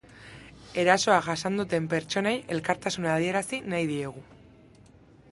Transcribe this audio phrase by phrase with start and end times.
[0.83, 4.25] Erasoa jasan duten pertsonei elkartasuna adierazi nahi diegu.